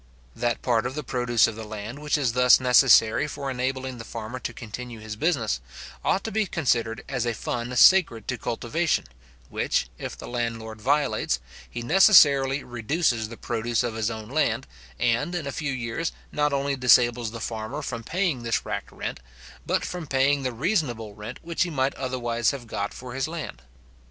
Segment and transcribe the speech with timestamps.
[0.35, 4.03] That part of the produce of the land which is thus necessary for enabling the
[4.03, 5.61] farmer to continue his business,
[6.03, 9.03] ought to be considered as a fund sacred to cultivation,
[9.51, 14.65] which, if the landlord violates, he necessarily reduces the produce of his own land,
[14.99, 19.19] and, in a few years, not only disables the farmer from paying this racked rent,
[19.67, 23.61] but from paying the reasonable rent which he might otherwise have got for his land.